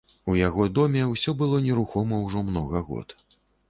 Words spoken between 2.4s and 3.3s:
многа год.